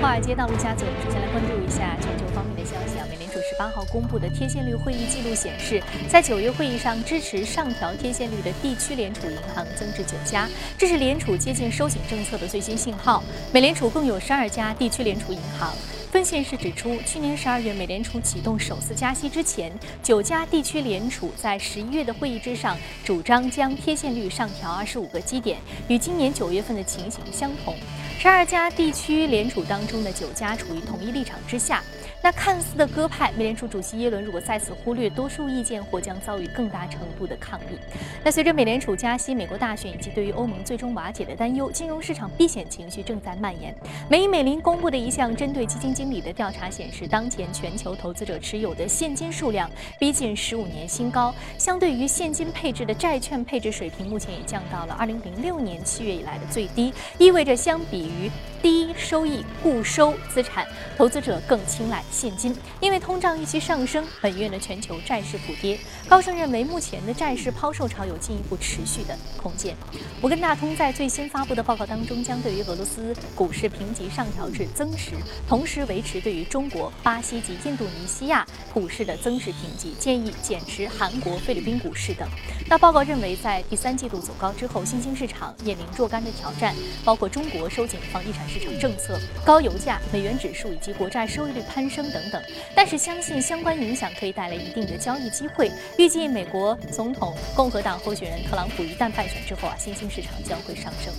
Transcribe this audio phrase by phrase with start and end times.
[0.00, 3.06] 华尔街道陆家嘴，首先来关注一下全球方面的消息啊。
[3.10, 13.22] 美联储十八号公布的贴现率会议记录显示，在九月会议上支持上调贴现率的地区联储银行增至九家，这是联储接近收紧政策的最新信号。
[13.52, 15.72] 美联储共有十二家地区联储银行。
[16.10, 19.70] 分析师指出，去年十二月美联储启动首次加息之前，
[20.02, 25.58] 九家地区联储在十一月的会议之上主张将贴现率上调二十五个基点，
[25.88, 27.74] 与今年九月份的情形相同。
[28.18, 31.82] 十二家地区联储当中的九家处于统一立场之下。
[32.22, 37.78] 那看似的鸽派，美联储主席耶伦如果再次忽略多数意见，或将遭遇更大程度的抗议。
[38.24, 43.72] 那随着美联储加息、美国大选以及对于欧盟最终瓦解的担忧，金融市场避险情绪正在蔓延。
[44.10, 58.30] 美银美林公布的一项针对基金经理的调查显示，当前全球投资者持有的现金数量逼近十五年新高，相对于现金配置的债券配置水平，目前也降到了二零零六年七月以来的最低，意味着相比于
[58.66, 60.66] 低收益固收资产，
[60.96, 62.02] 投资者更青睐。
[62.10, 65.78] 现金，因为通胀预期上升，本月的全球债市普跌。
[66.08, 69.76] 高盛认为，目前的债市抛售潮有进一步持续的空间。
[70.20, 75.12] 摩根大通在最新发布的报告当中，将对于俄罗斯股市评级上调至增持，
[75.48, 82.28] 同时维持对于中国、巴西及印度尼西亚股市的增持评级，建议减持韩国、菲律宾股市等。
[82.68, 92.10] 那报告认为，在第三季度走高之后，新兴市场面临若干的挑战，包括中国收紧房地产市市场政策、高油价、美元指数以及国债收益率攀升。
[92.10, 92.42] 等等，
[92.74, 95.70] 但是相信相关影响可以带来一定的交易机会。
[95.98, 101.12] 预计美国总统共和党候选人特朗普一旦败选之后啊，新兴市场将会上升。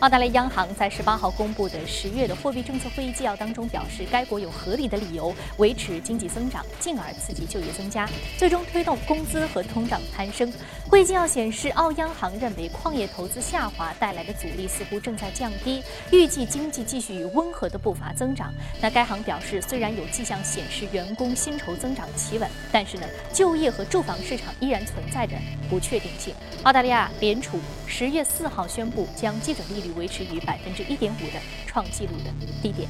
[0.00, 10.52] 澳大利亚央行在十八号公布的十月的货币政策会议纪要当中表示，该国有合理的理由维持经济增长，进而刺激就业增加，最终推动工资和通胀攀升。
[10.92, 18.52] 会议纪要显示，澳央行认为矿业投资下滑带来的阻力似乎正在降低，预计经济继续以温和的步伐增长。
[18.78, 25.34] 那该行表示，虽然有迹象显示员工薪酬增长企稳，但是呢，就业和住房市场依然存在着
[25.70, 26.34] 不确定性。
[26.62, 29.92] 澳大利亚联储十月四号宣布将基准利率。
[29.92, 32.30] 维持于百分之一点五的创纪录的
[32.62, 32.86] 低点。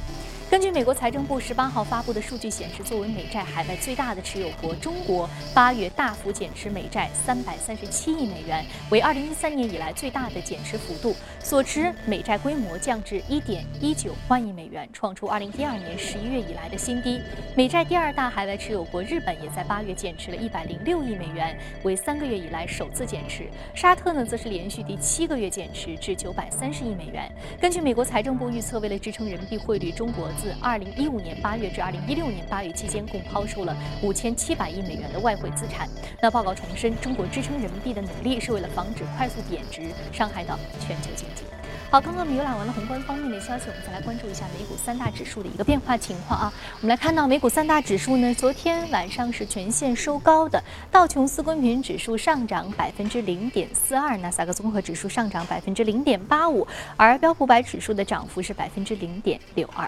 [0.49, 17.19] 根据美国财政部十八号发布的数据显示，作为美债海外最大的持有国，中国八月大幅减持美债三百三十七亿美元，为二零一三年以来最大的减持幅度，所持美债规模降至一点一九万亿美元，创出二零一二年十一月以来的新低。
[17.55, 23.49] 美债第二大海外持有国日本也在八月减持了一百零六亿美元，为三个月以来首次减持。
[23.73, 27.27] 沙特呢，则是连续第七个月减持至九百三十亿美元。
[27.59, 30.29] 根据美国财政部预测，为了支撑人民币汇率，中国。
[30.33, 35.87] 自二零一五年八月至二零一六年八月期间，共抛售了五千七百亿美元的外汇资产。
[36.21, 41.43] 那报告重申，中国支撑人民币的努力是为了防止快速贬值，伤害到全球经济。
[41.89, 46.53] 好，刚刚我们浏览完了宏观方面的消息，我们再来关注一下美股三大指数的一个变化情况啊。
[46.81, 56.67] 我们来看到美股三大指数呢，昨天晚上是全线收高的，道琼斯工业平指数上涨百分之零点四二，纳斯达克综合指数上涨百分之零点八五，
[56.97, 59.87] 而标普百指数的涨幅是百分之零点六二。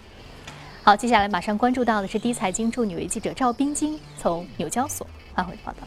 [0.85, 5.79] 好，接下来马上关注到的是第一财经驻纽约记者赵冰晶从纽交所发回的报道。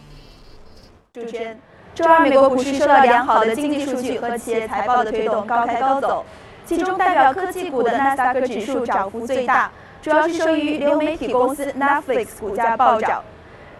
[1.12, 1.56] 主持人，
[1.94, 6.26] 周二美国股市受到良好的经济数据和企业财报的推动，高开高走。
[6.66, 9.70] 其中代表科技股的纳斯达克指数涨幅最大，
[10.02, 13.22] 主要是受益于流媒体公司 Netflix 股价暴涨。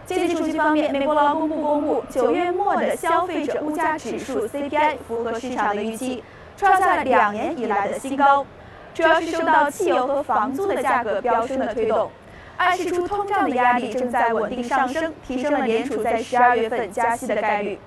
[0.07, 6.23] 经济数据方面，美国劳工部公布九月末的消费者物价指数 CPI 符合市场的预期，
[6.57, 8.47] 创下了两年以来的新高。
[8.95, 12.11] 主要是受到汽油和房租的价格飙升的推动，
[12.57, 17.79] 暗示出通胀的压力正在稳定上升，提升了联储在十二月份加息的概率。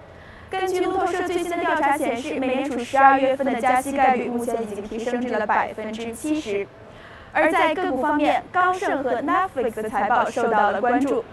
[0.49, 6.67] 根据路透社最新的调查显示，美联储十二月份的加息概率目前已经提升至了百分之七十。
[7.33, 11.23] 而在个股方面，高盛和 Netflix 的财报受到了关注。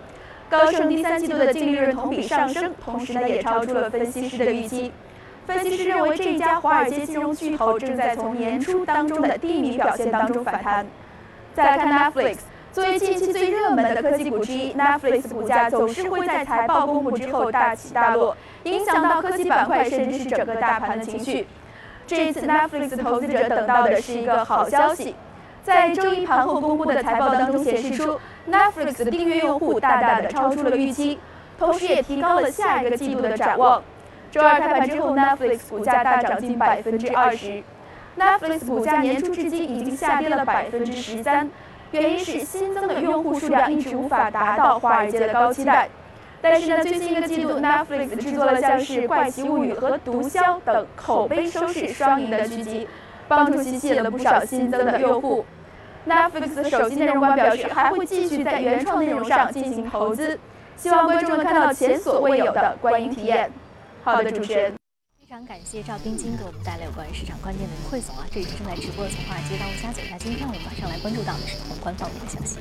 [0.49, 4.93] 高盛第三季度的净利润同比上升，同时呢也超出了分析师的预期。
[5.49, 10.87] 分析师认为，这家华尔街金融巨头正在从年初当中的低迷表现当中反弹。
[11.55, 12.41] 再来看 Netflix，
[12.71, 21.47] 作为近期最热门的科技股之一，Netflix 股价总是会在财报公布之后大起大落，影响到科技板块甚至是整个大盘的情绪。
[22.07, 25.17] 这一次，Netflix 投资者等到的是一个好消息，
[25.65, 31.19] 在周一盘后公布的财报当中显示出，Netflix 的订阅用户大大的超出了预期，
[31.59, 33.83] 同时也提高了下一个季度的展望。
[34.31, 37.63] 周二开盘之后，Netflix 股价大涨近百分之二十。
[38.19, 41.51] Netflix 股价年初至今已经下跌了百分之十三，
[41.93, 45.89] 原因是新增的用户数量一直无法达到华尔街的高期待。
[46.41, 52.87] 但是呢，最新一个季度，Netflix 制作了像是《怪奇物语》和《毒枭》等口碑收视双赢的剧集，
[53.27, 55.45] 帮助其吸引了不少新增的用户。
[56.07, 60.39] Netflix 首席内容官表示，还会继续在原创内容上进行投资，
[60.77, 63.51] 希望观众能看到前所未有的观影体验。
[64.09, 64.73] 好的，主持人。
[65.21, 68.25] 非常感谢赵冰晶给我们带来有关于市场关键的汇总啊！
[68.33, 70.05] 这里是正在直播的从华尔街到陆家嘴。
[70.11, 72.57] 那今天我们马上来关注到的是宏观方面的消息。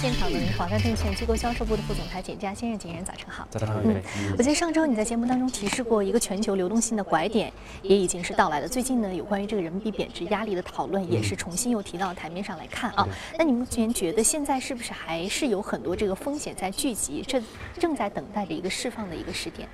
[0.00, 3.46] 现场的华泰证券机构销售部的副总裁简佳先生，简人早晨好。
[3.50, 4.02] 早上好，嗯，
[4.38, 7.52] 我记得上周你在节目当中提示过一个全球流动性的拐点，
[7.82, 8.66] 也已经是到来了。
[8.66, 13.06] 最近呢，有关于这个人民币贬值压力的讨论，也是重新又提到台面上来看啊。
[13.38, 17.44] 那你目前觉得现在是不是还是有很多这个风险在聚集，正
[17.78, 19.68] 正在等待着一个释放的一个时点？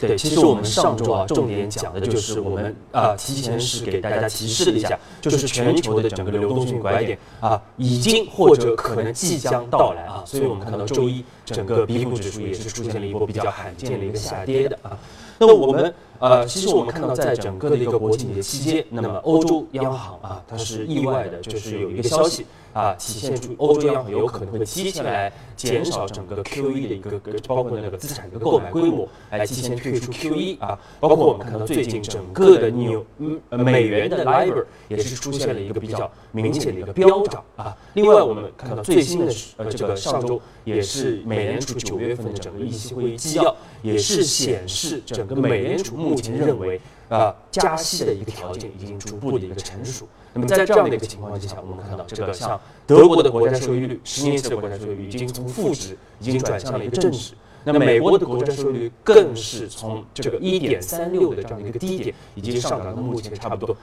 [0.00, 14.96] 对，其实我们上周啊，重点讲的就是我们啊，提前是给大家提示了一下，就是全球的整个流动性拐点啊，已经或者可能即将到来啊，所以我们看到周一整个 B 股指数也是出现了一波比较罕见的一个下跌的啊。
[15.40, 22.46] 那么我们呃，其实我们看到在整个的一个国庆节期间，那么欧洲央行啊，它是意外的，就是有一个消息。
[22.74, 27.18] 啊，体现出欧洲央行有可能会提前来减少整个 QE 的一个，
[27.48, 30.78] 包括那个资产的购买规模，来提前退出 QE 啊。
[31.00, 37.76] 包括我们看到最近整个的纽嗯美元的 LIBOR 也是出现了一个比较明显的一个飙涨啊。
[37.94, 50.06] 另外我们看到最新的呃这个上周也是美联储九月份的整个议息会议纪要，也是显示整个美联储目前认为啊加息的一个条件已经逐步的一个成熟。
[50.34, 57.34] 那么在这样的一个情况之下，我们看到这个像德国的国债收益率，十年期的国债收益率已经从负值已经转向了一个正值。
[57.72, 63.76] 那美国的国债收益率更是从这个一点三六的这样的一个低点，已经上涨到目前差不多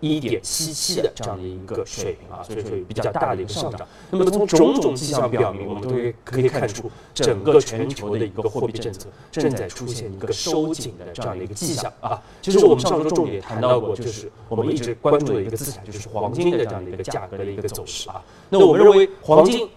[0.00, 3.86] 一一点七七的这样的一个水平啊，所以说有比较大的一个上涨。
[4.10, 5.94] 那么从种种迹象表明，我们都
[6.24, 12.22] 可以看出，整个全球的一个货币政策正在出现一个收紧的这样的一个迹象啊。
[12.40, 18.22] 其实我们上周重点谈到过，就是我们一直关注的一个资产，就是黄金的这样的一个价格的一个走势啊。
[18.48, 19.68] 那我们认为黄金。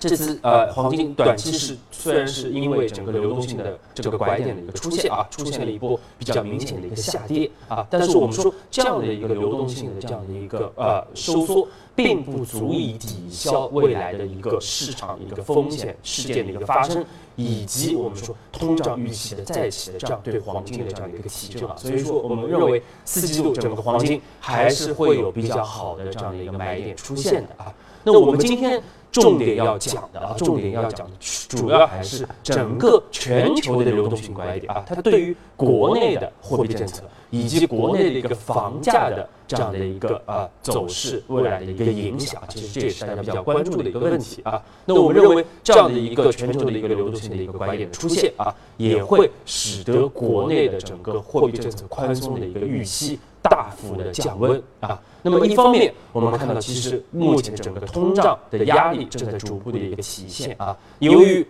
[0.00, 17.04] 这次呃，黄金短期是虽然是因为整个流动性的这个拐点的一个出现啊，出现了一波比较明显的一个下跌啊，但是我们说这样的一个流动性的这样的一个呃收缩，并不足以抵消未来的一个市场一个风险事件的一个发生，
[17.36, 27.70] 以及我们说通胀预期的再起的这样对黄金的这样的一个提振啊，所以说我们认为四季度整个黄金还是会有比较好的这样的一个买点出现的啊。
[28.02, 28.82] 那我们今天。
[29.10, 31.16] 重点要讲的啊，重点要讲的
[31.48, 44.62] 主要还是整个全球的流动性拐点啊，它对于国内的货币政策以及国内的一个房价的这样的一个啊走势未来的一个影响，其实这也是大家比较关注的一个问题啊。
[44.84, 53.18] 那我们认为这样的一个全球的一个流动性的一个拐点出现啊，也会使得国内的整个货币政策宽松的一个预期。
[53.42, 60.76] 大幅的降温啊，那么一方面我们看到，其实目前整个通胀的压力正在逐步的一个体现啊。
[60.98, 61.46] 由于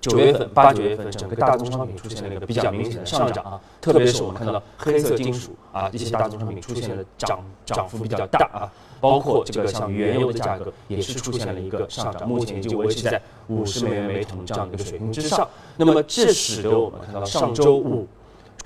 [0.00, 15.48] 九月份、八九月份整个大宗商品出现了一个比较明显的上涨啊，特别是我们看到黑色金属啊一些大宗商品出现了涨涨幅比较大啊，包括这个像原油的价格也是出现了一个上涨，目前就维持在五十美元每桶这样的一个水平之上。
[15.76, 18.06] 那么这使得我们看到上周五。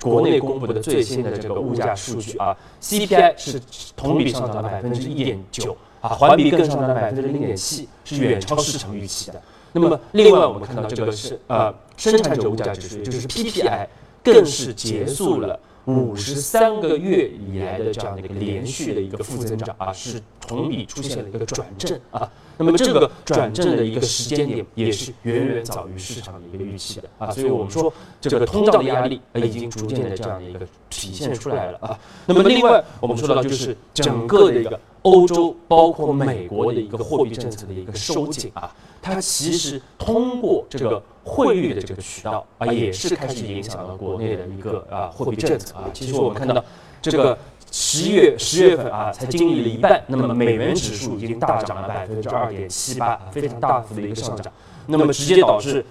[0.01, 3.61] 国内公布的最新的这个物价数据啊，CPI 是
[3.95, 9.41] 同比上涨了百分之一点九啊，环比更上涨了百分之零点七，是远超市场预期的。
[9.71, 13.87] 那么，另外我们看到这个是呃生产者物价指数，就是 PPI，
[14.23, 15.59] 更是结束了。
[15.85, 22.29] 五十三个月以来的这样的一个连续的一个负增长啊，是同比出现了一个转正啊。
[22.57, 27.31] 那么这个转正的一个时间点也是远远早于市场的一个预期的啊。
[27.31, 30.59] 所以我们说这个通胀的压力已经逐渐的这样的一个
[30.89, 31.97] 体现出来了啊。
[32.25, 38.73] 那么另外我们说到就是整个的一个欧洲包括美国的一个货币政策的一个收紧啊。
[39.01, 45.85] 它其实通过这个汇率的这个渠道啊，也是开始影响了国内的一个啊货币政策啊。
[45.93, 46.61] 其实我们看到
[47.01, 47.37] 这个
[47.71, 54.51] 十月十月份啊，才经历了一半，那么美元指数已经大涨了百分之二点七八，非常大幅的一个上涨。
[54.85, 55.85] 那么直接导致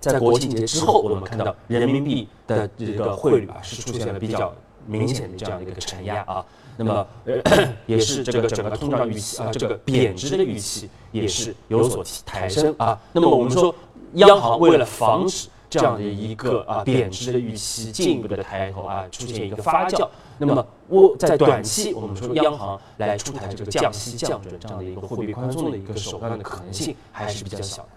[0.00, 4.50] 在国庆节之后，我们看到人民币的这个汇率啊，是出现了比较
[4.86, 6.42] 明显的这样的一个承压啊。
[6.76, 7.40] 那么，呃
[7.86, 12.98] 也是这个整个通胀预期啊，这个贬值的预期也是有所抬升啊。
[13.12, 13.74] 那么我们说，
[14.14, 27.93] 央行为了防止这样的一个啊贬值的预期进一步的抬头啊，出现一个发酵，那么我在短期我们说央行来出台这个降息降准这样的一个货币宽松的一个手段的可能性还是比较小的啊。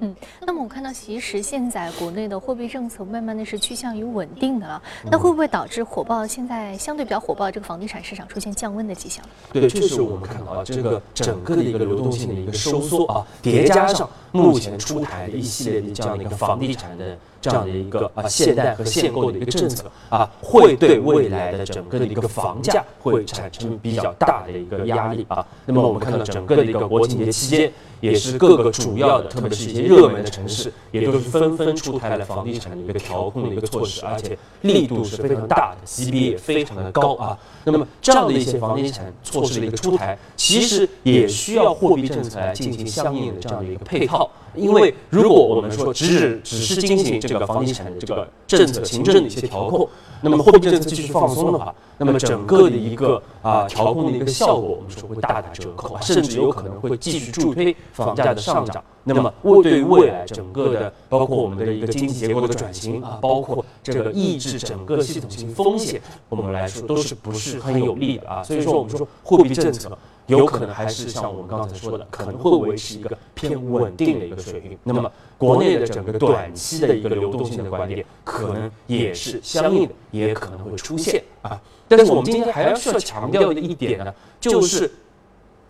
[0.00, 4.80] 嗯，那么我们看到，其实现在国内的货币政策慢慢的是趋向于稳定的了，
[5.10, 9.24] 那会不会导致火爆现在相对比较火爆的这个房地产市场出现降温的迹象？
[9.52, 25.44] 对，这是我们看到啊，这个整个的一个流动性的一个收缩啊，叠加上目前出台的一系列的这样的一个房地产的这样的一个啊限贷和限购的一个政策啊，会对未来的整个的一个房价会产生比较大的一个压力啊。
[25.66, 27.70] 那么我们看到整个的一个国庆节期间。
[28.00, 37.38] 也是各个主要的，特别是一些热门的城市，也都是纷纷出台了房地产的一个调控的一个措施，而且力度是非常大的，级别也非常的高啊。
[37.64, 44.30] 那么这样的一些房地产措施的一个出台，其实也需要货币政策来进行相应的这样的一个配套。
[44.52, 49.88] 因为如果我们说只是只是进行这个房地产的这个政策行政的一些调控，
[50.22, 58.82] 那么货币政策继续放松的话，那么整个的一个啊调控的一个效果，我们说会大打折扣，甚至有可能会继续助推房价的上涨。
[59.02, 68.42] 那么为对于未来整个的，包括我们的一个经济结构的转型啊，包括这个抑制整个系统性风险，我们来说都是不是很有利的啊。
[68.42, 69.96] 所以说我们说货币政策。
[70.26, 74.78] 有可能还是像我们刚才说的，可能会维持一个偏稳定的一个水平。
[74.84, 81.60] 那么，国内的整个短期的一个流动性的观点，可能也是相应的，也可能会出现啊。
[81.88, 84.92] 但是我们今天还要需要强调的一点呢，就是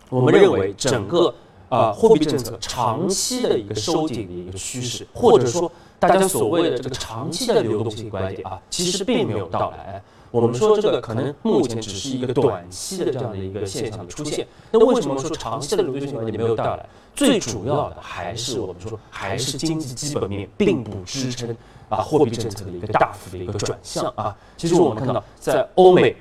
[0.09, 1.33] 我们认为整个
[1.71, 10.03] 啊货币政策长期的一个收紧的一个趋势，或者说大家所谓的这个长期的流动性观点啊，其实并没有到来。
[10.31, 16.85] 我们说这个可能目前只是一个短期的这样的一个现象的出现，那为什么说长期的流动性拐点没有到来？
[17.13, 21.55] 最主要的还是我们说还是经济基本面并不支撑
[21.89, 24.35] 啊货币政策的一个大幅的一个转向啊。
[24.55, 26.15] 其实我们看到在欧美，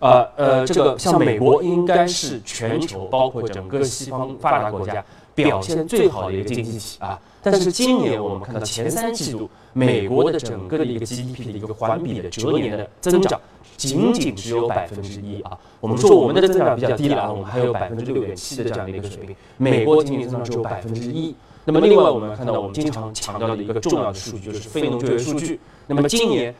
[0.00, 5.04] 啊呃这个像美国应该是全球包括整个西方发达国家
[5.34, 7.20] 表现最好的一个经济体啊。
[7.42, 13.40] 但是今年我们看到前三季度美国的整个的一个 GDP 的一个环比的折年的增长，
[13.78, 15.56] 仅仅只有百分之一啊。
[15.80, 21.34] 我们说我们的增长比较低了啊，我们还有百分之六点七的这样的一个水平，美国今年增长只有百分之一。
[21.64, 25.60] 那么另外我们看到我们经常强调的一个重要的数据就是非农就业数据。
[25.86, 26.54] 那么今年。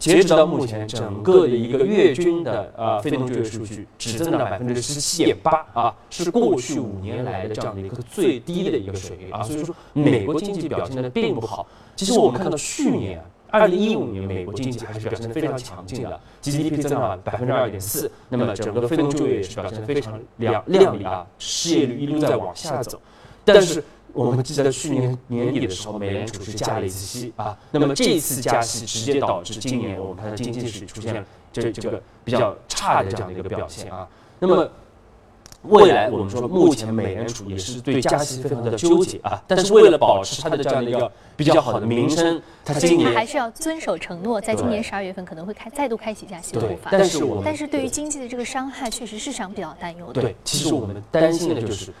[0.00, 9.42] 截止到目前，整个的一个月均的呃非农就业数据只增长百分之十七点八啊，是过去五年来的这样的一个最低的一个水平啊。
[9.42, 11.66] 所以说，美国经济表现的并不好。
[11.94, 22.98] 其实我们看到去年二零一五年，美国经济还是表现的非常强劲的，GDP 增长百分之二点四，那么整个的非农就业也是表现的非常亮亮丽啊，失业率一路在往下走，
[23.44, 23.84] 但是。
[24.12, 27.56] 我们记得去年年底的时候，美联储是加了一次息啊。
[27.70, 34.06] 那么这一次加息直接导致今年我们看到经济是出现了这这个比较差的这样的一个表现啊。
[34.38, 34.68] 那么
[35.62, 39.42] 未来我们说，目前美联储也是对加息非常的纠结啊。
[39.46, 46.88] 但是为了保持它的这样的一个比较好的名声，它今年还是要遵守承诺，在今年十二月份可能会开再度开启加息的步伐。
[46.90, 50.22] 但是我们但是对于经济的这个伤害，确实市场比较担忧的。
[50.22, 51.92] 对，其实我们担心的就是。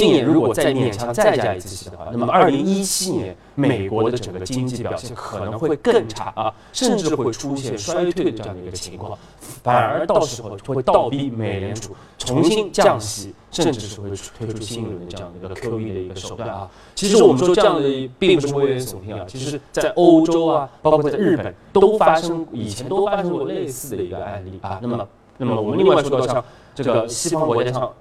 [0.00, 9.16] 今年如果再勉强再加一次息的话，那么二零一七年美国的整个经济表现可能会更差啊，甚至会出现衰退的这样的一个情况，
[9.62, 16.68] 反而到时候会倒逼美联储重新降息，甚至是会推出新一轮的这样的一个 QE 的一个手段啊。
[16.96, 24.80] 其实我们说这样的并不是危言耸听啊，其实在欧洲啊，包括在日本都发生，以前都发生过类似的一个案例啊。
[24.82, 25.08] 那么，
[25.38, 27.92] 那么我们另外说到像这个西方国家像。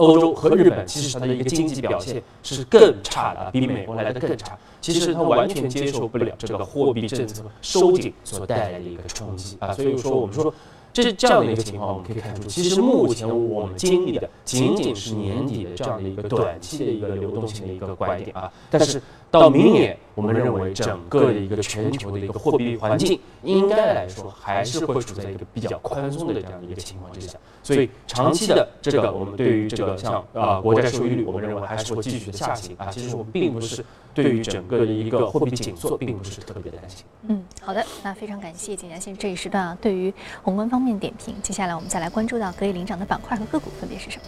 [0.00, 4.58] 欧洲和日本其实它的一个经济表现是更差的，比美国来的更差。
[4.80, 9.72] 其实它完全接受不了这个货币政策收紧所带来的一个冲击啊。
[9.72, 10.52] 所以说，我们说
[10.92, 18.50] 这是这样的一个情况，我们可以看出，其实目前我们经历的仅仅是年底的这样的一个短期的一个流动性的一个拐点啊。
[18.70, 27.38] 但是到明年，我们认为整个的一个全球的一个货币环境应该来说还是会处在一个比较宽松的这样的一个情况之下。
[27.62, 32.88] 所以长期的这个，我们对于这个像啊国债收益率，我们认为还是会继续的下行啊。
[32.90, 37.04] 其实我们并不是对于整个的一个货币紧缩，并不是特别的担心。
[37.28, 41.36] 嗯，好的，那非常感谢简家先这一时段啊对于宏观方面点评。
[41.40, 44.24] 接下来我们再来关注到可以领涨的板块和个股分别是什么。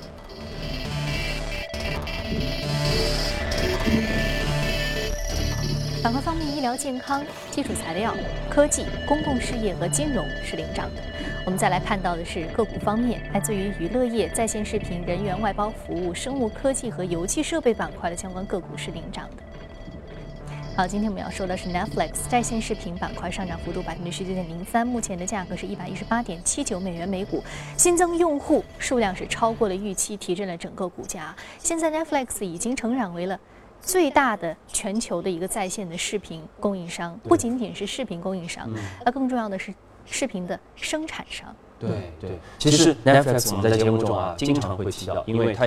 [6.03, 8.13] 板块方面，医疗健康、基础材料、
[8.51, 11.03] 科技、公共事业和金融是领涨的。
[11.45, 19.43] 我们再来看到的是个股方面，来自于娱乐业、在线视频、人员外包服务、生物科技和油气设备板块的相关个股是领涨的。
[20.77, 27.45] 好，今天我们要说的是 Netflix 在线视频板块上涨幅度百分之十九点零三，目前的价格是一百一十八点七九美元每股，
[27.77, 31.33] 新增用户数量是超过了预期，提振了整个股价。
[31.61, 33.39] 现在 Netflix 已经成长为了。
[33.83, 38.71] 最大的全球的一个在线的视频供应商，不仅仅是视频供应商，
[39.05, 39.75] 那更重要的是
[40.07, 41.55] 视频的生产商。
[41.81, 45.67] 对对，其实 Netflix 我们在节目中啊经常会提到，因为它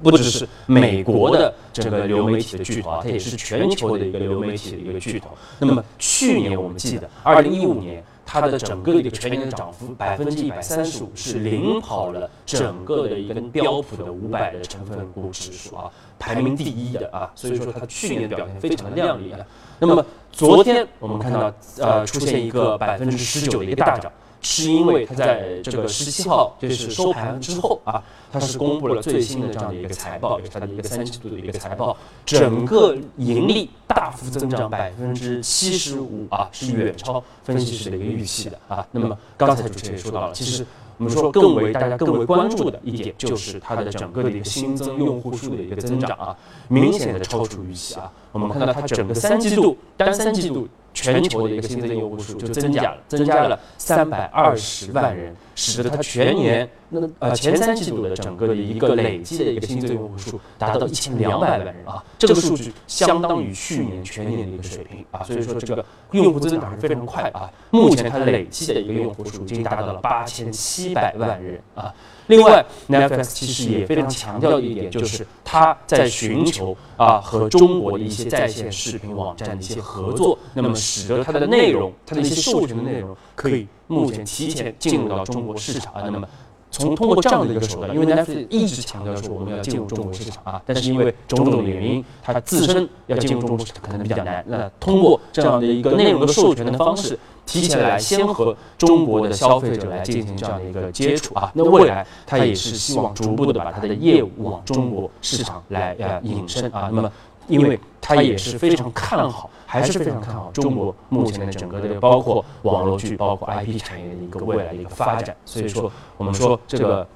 [0.00, 5.30] 不只是美国的这个流媒体的巨头啊，它也是全球的一个流媒体的一个巨头。
[5.58, 15.90] 那么去年我们记得，二零一五年它的整个的一个全年的涨幅百分之一百三十五，是领跑了整个的一个标普的五百的成分股指数啊，
[16.20, 19.40] 排名第一的啊，所以说它去年的表现非常的亮丽啊。
[19.80, 24.12] 那么昨天我们看到呃出现一个百分之十九的一个大涨。
[24.42, 38.86] 是因为它在这个十七号就是收盘之后啊，它是公布了最新的这样的一个财报，也是它的一个三季度的一个财报，整个盈利大幅增长百分之七十五啊，是远超分析师的一个预期的啊。
[38.92, 40.64] 那么刚才主持人也说到了，其实
[41.00, 46.36] 我们说更为大家更为关注的一点，就是它的整个的一个新增用户数的一个增长啊，
[46.68, 48.12] 明显的超出预期啊。
[48.32, 50.68] 我们看到它整个三季度单三季度。
[50.92, 71.94] 全球的一个新增用户数就增加了，增加了三百二十万人，使得它全年那呃前三季度的整个的一个累计的一个新增用户数达到一千两百万人啊，这个数据相当于去年全年的一个水平啊，所以说这个用户增长是非常快啊，目前它累计的一个用户数已经达到了八千七百万人啊。
[72.30, 86.02] 另外，Netflix 其实也非常强调一点，就是它在寻求啊和中国的一些在线视频网站的一些合作，那么使得它的内容，它的一些授权的内容，可以目前提前进入到中国市场啊。
[86.04, 86.28] 那么
[86.70, 94.44] 从通过这样的一个手段，因为 Netflix 一直强调说我们要进入中国市场啊，但是因为种种的原因，它自身要进入中国市场可能比较难。
[94.46, 97.18] 那通过这样的一个内容的授权的方式。
[97.46, 106.88] 提前来先和中国的消费者来进行这样的一个接触啊，那未来它也是希望逐步的把它的业务往中国市场来呃引申啊。
[106.92, 107.10] 那么，
[107.50, 115.36] 因为他也是非常看好，还是非常看好中国目前的整个的包括网络剧、包括 IP 产业的一个未来的一个发展。
[115.44, 117.06] 所以说，我们说这个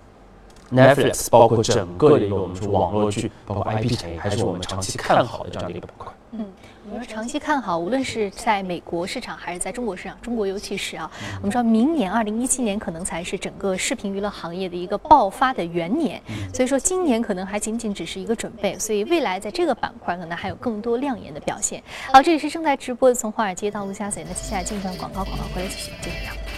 [0.72, 6.12] Netflix 包括整个的一个我们说网络剧、包括 IP 产业，还是我们长期看好的这样的一个板块。
[6.32, 6.46] 嗯。
[6.86, 16.20] 我们说长期看好，无论是在美国市场还是在中国市场，中国尤其是啊，我们说明年二零一七年可能才是整个视频娱乐行业的一个爆发的元年，
[16.52, 21.82] 所以说今年可能还仅仅只是一个准备，所以未来在这个板块可能还有更多亮眼的表现。
[22.12, 26.53] 好，这里是正在直播的从华尔街到陆家嘴，那接下来进一段广告，广告回来继续接着聊。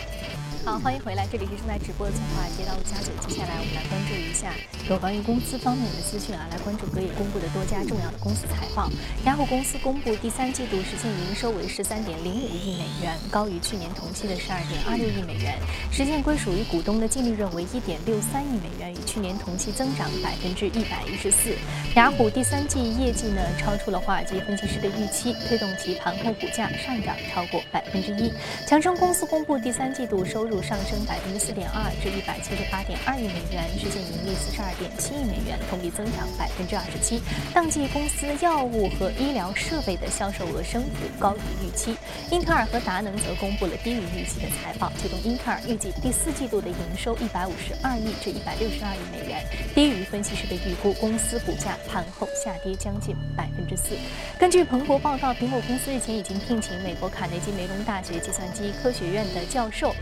[0.67, 3.15] 好，欢迎回来，这里是正在直播的从华尔街到陆家嘴。
[3.23, 4.51] 接下来我们来关注一下
[4.91, 8.91] 有关于公司方面的资讯啊，来关注可以公布的多家重要的公司财报。
[9.25, 15.55] 雅虎公司公布第三季度实现营收为十三点零五亿美元，高于去年同期的十二点二六亿美元，
[15.93, 21.55] 实现归属于股东的净利润为一点六三亿美元，与去年同期增长百分之一百一十四。
[21.95, 28.33] 雅虎第三季业绩呢超出了华尔街分析师的预期，推动其盘后股价上涨超过百分之一。
[28.67, 30.56] 强生公司公布第三季度收入。
[30.61, 37.21] 上升百分之四点二至一百七十八点二亿美元，实现盈利四十二点七亿美元，同比增长百分之二十七。
[37.55, 41.97] 当季公司药物和医疗设备的销售额升幅高于预期。
[42.31, 50.93] 英特尔和达能则公布了低于预期的财报，其中英特尔预计第四季度的营收一百五十二亿至一百六十二亿美元，低于分析师的预估。
[50.97, 53.95] 公司股价盘后下跌将近百分之四。
[54.39, 59.95] 根据彭博报道，苹果公司日前已经聘请美国卡内基梅隆大学计算机科学院的教授。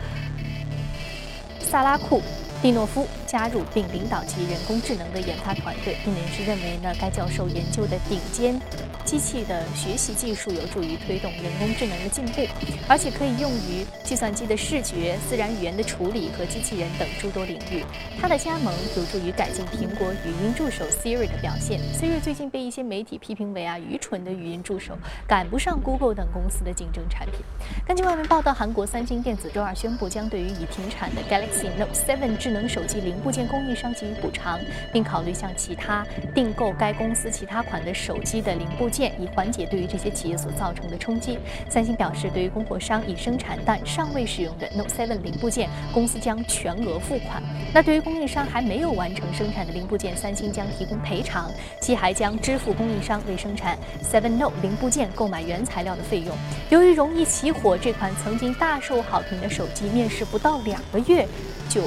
[1.74, 2.22] 萨拉库
[2.62, 3.04] 蒂诺夫。
[3.35, 8.61] 加入并领导其人工智能的研发团队，并人士认为呢，该教授研究的顶尖。
[9.05, 12.47] 机器的学习技术有助于推动人工智能的进步，
[12.88, 17.85] 而且可以用于计算机的视觉、自然语言的处理和机器人等诸多领域。
[18.18, 21.81] 他的加盟有助于改进苹果语音助手 Siri 的表现。
[21.92, 27.40] Siri 最近被一些媒体批评为啊愚蠢的语音助手，赶不上 Google 等公司的竞争产品。
[27.87, 34.60] 根据外媒报道，韩国三星电子周二宣布将对于已停产的 Galaxy Note 7智能手机零部件供应商给予补偿，
[34.92, 39.12] 并考虑向其他订购该公司其他款的手机的零部件。
[39.18, 41.38] 以缓解对于这些企业所造成的冲击。
[41.70, 47.42] 三星表示，对于供货商已生产但尚未使用的 Note 7零部件，公司将全额付款。
[47.72, 56.37] 那对于供应商还没有完成生产的零部件，三星将提供赔偿，其还将支付供应商为生产 Seven Note 零部件购买原材料的费用。
[56.68, 61.26] 由于容易起火，这款曾经大受好评的手机面世不到两个月
[61.68, 61.82] 就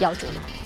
[0.00, 0.59] 夭折了。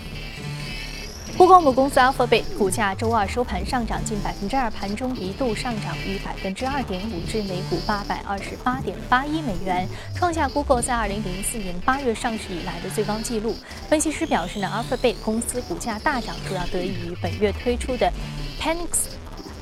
[1.37, 13.57] Google 母公司 Alphabet 股价周二收盘上涨近百分之二，盘中一度上涨逾百分之二点五，至每股八百二十八点八一美元，创下 Google 在二零零四年八月上市以来的最高纪录。
[13.89, 18.13] 分析师表示呢，Alphabet 公司股价大涨主要得益于本月推出的
[18.61, 19.09] Panics。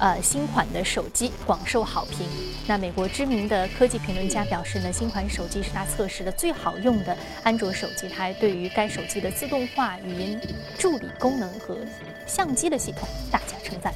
[0.03, 2.27] 呃新款的手机广受好评。
[2.67, 10.41] 那美国知名的科技评论家表示呢，新款手机是他测试的最好用的安卓手机，他还对于该手机的自动化语音
[10.77, 11.79] 助理功能和
[12.27, 13.95] 相机的系统大加称赞。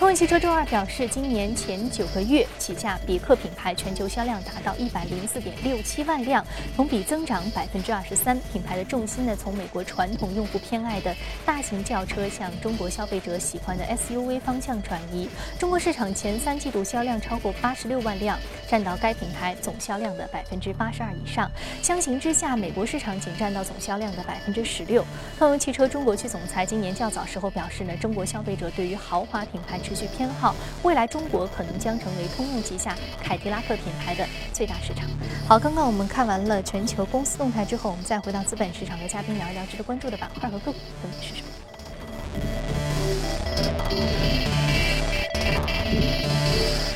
[0.00, 6.42] 通用汽车周二表示，今年前九个月，旗下别克品牌全球销量达到一百零四点六七万辆，
[6.74, 8.40] 同比增长百分之二十三。
[8.50, 15.28] 品牌的重心呢，从美国传统用户偏爱的大型轿车向中国消费者喜欢的 SUV 方向转移。
[15.58, 21.50] 中国市场前三季度销量超过八十六万辆，占到该品牌总销量的百分之八十二以上。
[21.82, 25.04] 相形之下，美国市场仅占到总销量的百分之十六。
[25.38, 29.78] 通用汽车中国区总裁今年较早时候表示呢，中国消费者对于豪华品牌。
[29.90, 35.04] 持续偏好，未来中国可能将成为通用旗下凯迪拉克品牌的最大市场。
[35.48, 41.48] 好，刚刚我们看完了全球公司动态之后，我们再回到资本市场的嘉宾聊一聊值得关注的板块和个股分别是什么。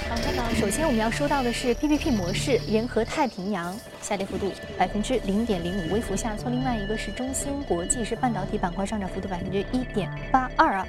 [0.08, 0.16] 好，
[0.54, 6.48] 首先我们要说到的是 PPP 模式，联合太平洋下跌幅度百分之零点零五，微幅下挫。
[6.48, 10.86] 另外一个是中芯国际，是半导体板块上涨幅度百分之一点八二啊。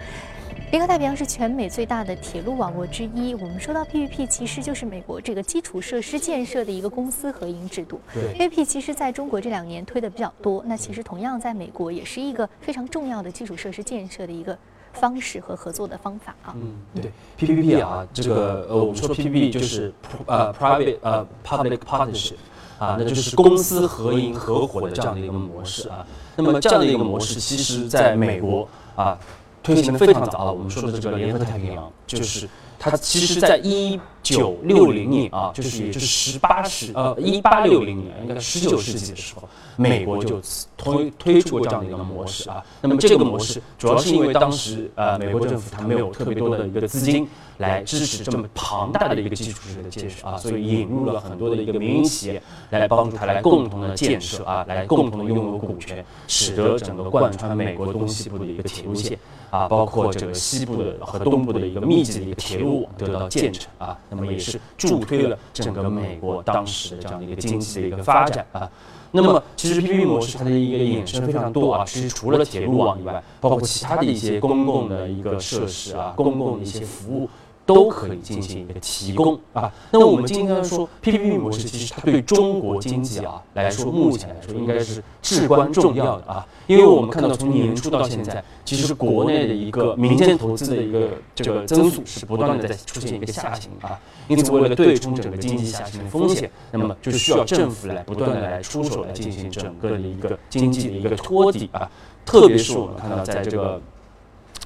[0.71, 3.33] 联合太平洋是全美最大的铁路网络之一。
[3.35, 7.99] 我们说到 PPP，其实就是美国这个基础设施建设的一个公司合营制度。
[8.13, 10.61] 对，PPP 其实在中国这两年推的比较多。
[10.65, 14.57] 那其实同样在美国也是一个非常重要的基础设施建设的一个
[14.91, 16.53] 方式和合作的方法啊。
[16.57, 19.93] 嗯，对，PPP 啊，这个呃，我们说 PPP 就是
[20.25, 22.35] 呃 private 呃 public partnership
[22.79, 26.05] 啊，那就是公司合营合伙的这样的一个模式啊。
[26.35, 29.17] 那么这样的一个模式，其实在美国啊。
[29.65, 32.47] 推行的非常早啊，我们说的这个联合太平洋，就是
[32.77, 40.39] 它其实在一九六零年啊，就是也就是十八世呃一八六零年，应该十九世纪的时候，美国就
[40.77, 42.63] 推推出过这样的一个模式啊。
[42.81, 59.17] 那么这个模式主要是因为当时呃美国政府它没有特别多的一个资金来支持这么庞大的一个基础设施的建设啊，所以引入了很多的一个民营企业来帮助它来共同的建设啊，来共同的拥有股权，使得整个贯穿美国东西部的一个铁路线。
[59.55, 68.69] 啊，包括这个西部的和东部的一个密集的一个铁路网得到建成啊，那么也是助推了整个美国当时的这样的一个经济的一个发展啊。
[69.11, 77.29] 那么其实 PPP 模式它的一个衍生非常多啊，其实除了铁路网以外，包括其他的一些公共的一个设施啊，公共的一些服务。
[77.65, 79.71] 都可以进行一个提供啊。
[79.91, 86.45] 那么我们今天说 PPP 模式，其实它对中国经济啊来说，目前来说应该是至关重要的啊。
[86.67, 93.99] 因为我们看到从年初到现在，其实国内的一个民间投资的一个这个增速是不断的在出现一个下行啊。
[94.27, 101.89] 因此，为了对冲整个经济下行的风险，那么就需要政府来不断的来出手来进行整个的一个经济的一个托底啊。
[102.25, 103.81] 特别是我们看到在这个，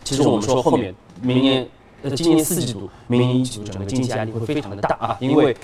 [0.03, 1.65] 其实我们说后面明年。
[2.03, 5.55] 呃，今年四季度、明年一季度，整个经济压力会非常的大啊，因为。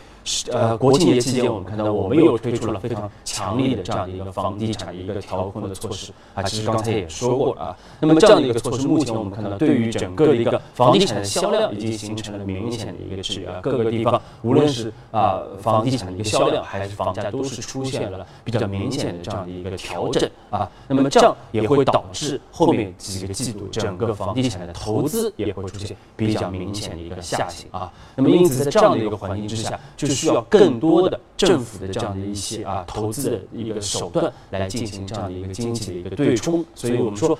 [0.51, 6.41] 呃，国庆节期间，我们看到我们又推出了非常强力的这样的一个房地产的一个调控的措施啊。
[6.41, 7.77] 其实刚才也说过了啊。
[7.99, 20.67] 那么这样的一个措施，目前我们看到对于整个的一个房地产的销量已经形成了明显的一个质啊，各个地方无论是啊房地产的一个销量还是房价，都是出现了比较明显的这样的一个调整啊。
[20.87, 27.93] 那么这样也会导致后面几个季度整个房地产的投资也会出现比较明显的一个下行啊。
[28.15, 30.14] 那么因此在这样的一个环境之下，就是。
[30.15, 37.37] 需要更多的政府的这样的一些啊投资的一个手段来进行这样的一个经济的一个对冲，所以我们说，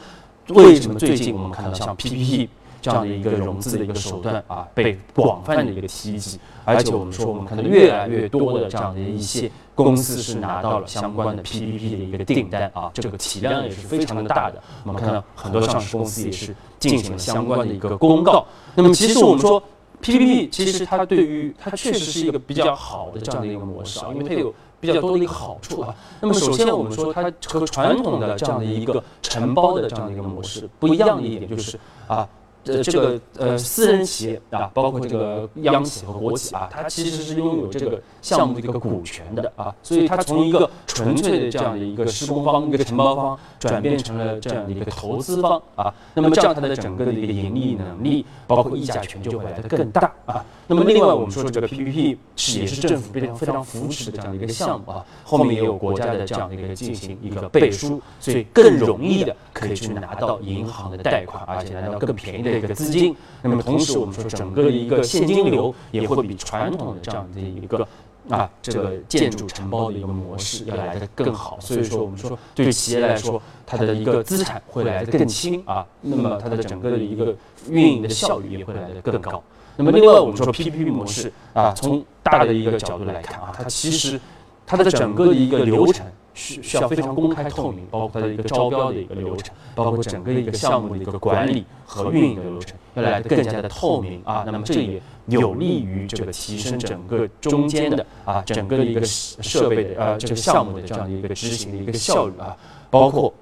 [0.49, 2.47] 为什么最近我们看到像 PPP
[2.81, 14.61] 这样的一个融资的一个手段啊被广泛的一个提及，而且我们说我们看到越来越多的这样的一些公司是拿到了相关的 PPP 的一个订单啊，这个体量也是非常的大的。
[14.83, 18.45] 我们看到很多上市公司也是进行了相关的一个公告。
[18.75, 19.61] 那么其实我们说。
[20.01, 25.95] PPP 其实它对于它确实是一个比较好的这样的一个模式啊，因为它有比较多的一个好处啊。
[26.21, 32.27] 那么首先我们说它和传统的这样的一个承包的这样的一个模式不一样的一点就是啊。
[32.65, 45.93] 呃，这个呃，私人企业啊，包括这个央企和国企啊，它其实是拥有这个项目的一个股权的啊，所以它从一个纯粹的这样的一个施工方、一个承包方，转变成了这样的一个投资方啊。
[46.15, 50.43] 那么这样它的整个的一个盈利能力，包括议价权就会来得更大啊。
[50.67, 62.51] 那么另外我们说这个 PPP 是也是政府非常非常扶持的这样的一个项目啊，后面也有国家的这样的一个进行一个背书，所以更容易的可以去拿到银行的贷款，而且拿到更便宜的。
[62.51, 67.87] 一个资金，那么同时我们说整个的一个现金流也会比传统的这样的一个
[68.29, 77.33] 啊这个建筑承包的一个模式要来的更好，所以说我们说对企业来说，它的一个资产会来的更轻啊，那么它的整个的一个
[77.69, 79.41] 运营的效率也会来的更高。
[79.77, 84.19] 那么另外我们说 PPP 模式啊，从大的一个角度来看啊，它其实
[84.65, 94.43] 它的整个的一个流程需需要非常公开透明，包括它的一个招标的一个流程，包括整个一个项目的一个管理和运营的流程，要来的更加的透明啊。
[94.45, 102.55] 那么这也有利于这个提升整个中间的啊整个的一个设备的呃这个项目的这样的一个执行的一个效率啊，
[102.91, 103.33] 包括。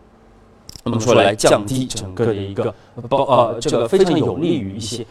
[0.84, 2.75] 我们说来降低整个的一个
[3.08, 5.06] 包呃，这个非常有利于一些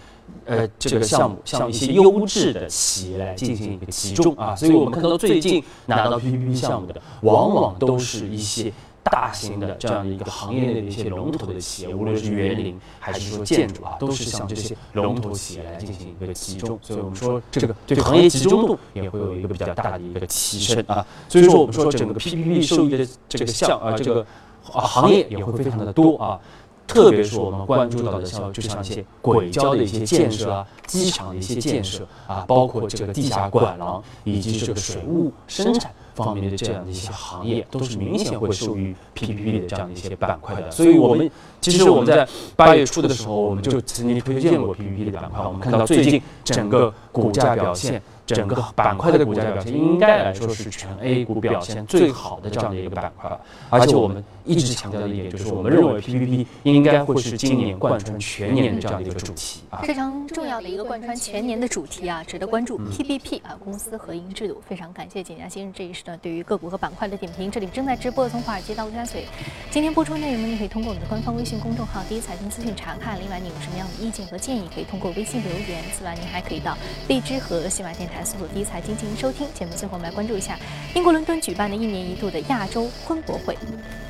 [0.47, 24.27] 呃这个项目向一些优质的企业来进行一个集中啊，所以我们看到最近拿到 PPP 项目的，往往都是一些大型的这样的一个行业内的一些龙头的企业，无论是园林还是说建筑啊，都是向这些龙头企业来进行一个集中，所以我们说这个对行业集中度也会有一个比较大的一个提升啊，所以说我们说整个 PPP 受益的这个项啊这个。
[24.73, 26.39] 啊，行业也会非常的多啊，
[26.87, 40.71] 特别是我们关注到的像就像一些轨交的一些建设啊，机场的一些建设啊，包括这个地下管廊以及这个水务生产方面的这样的一些行业，都是明显会受益于 PPP 的这样的一些板块的。
[40.71, 45.45] 所以，我们其实我们在八月初的时候，我们就曾经推荐过 PPP 的板块。
[45.47, 48.03] 我们看到最近整个股价表现。
[48.27, 53.31] 整个板块的股价表现应该来说是全 A 股表现最好的这样的一个板块，
[53.71, 64.63] 而且我们一直强调的一点就是，我们认为 PPP 应该会是今年贯穿全年的这样的一个主题啊，非常重要的一个贯穿全年的主题啊，值得关注 PPP 啊，公司合营制度。
[64.69, 67.51] 非常感谢简家先生这一时段对于个股和板块的点评。
[67.51, 69.27] 这里正在直播的从华尔街到陆家嘴，
[69.71, 73.21] 今天播出内容呢，你可以通过我们的官方微信公众号“第一财经资讯”查看。
[73.21, 75.83] 另外，你有什么样的意见和建议，可以通过微信留言。
[75.93, 76.77] 此外，您还可以到
[77.09, 78.97] 荔枝和喜马电台搜索“第一财经”。
[79.03, 80.59] 进行收听节目，最后我们来关注一下
[80.95, 83.57] 英国伦敦举办的一年一度的亚洲婚博会。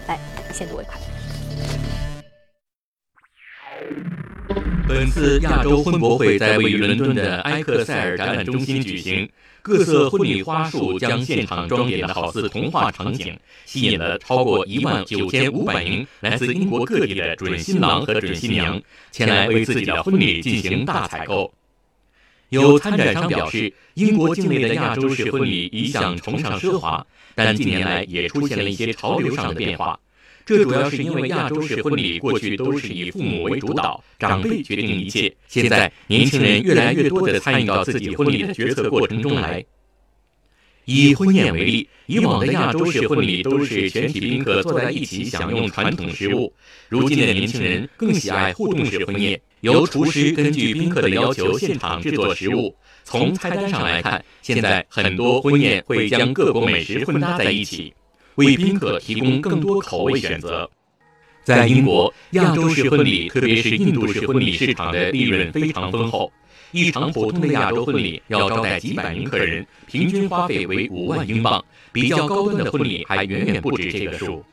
[0.06, 0.18] 来，
[0.52, 0.98] 先睹为快。
[4.88, 9.26] 本次亚洲婚博会在位于伦敦的埃克塞尔展览中心举行，
[9.62, 21.50] 各色婚礼花束将现场装点的好似童话场景，吸引了超过一万九千五百名来自英国各地的准新郎和准新娘前来为自己的婚礼进行大采购。
[22.52, 29.98] 有参展商表示，英国境内的亚洲式婚礼一向崇尚奢华，但近年来也出现了一些潮流上的变化。
[30.44, 35.34] 这主要是因为亚洲式婚礼过去都是以父母为主导，长辈决定一切。
[35.48, 39.64] 现在年轻人越来越多地参与到自己婚礼的决策过程中来。
[40.84, 46.52] 以婚宴为例，以往的亚洲式婚礼都是全体宾客坐在一起享用传统食物，
[46.90, 49.40] 如今的年轻人更喜爱互动式婚宴。
[49.62, 52.74] 由厨师根据宾客的要求现场制作食物。
[53.04, 57.94] 从菜单上来看，现在很多婚宴会将各国美食混搭在一起，
[58.34, 60.68] 为宾客提供更多口味选择。
[61.44, 66.32] 在英国，亚洲式婚礼，特别是印度式婚礼市场的利润非常丰厚。
[66.72, 74.44] 一场普通的亚洲婚礼要招待几百名客人，平均花费为五万英镑，比较高端的婚礼还远远不止这个数。